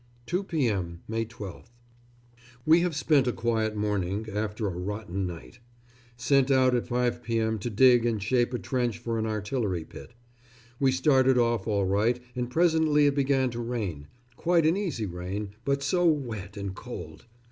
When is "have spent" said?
2.81-3.27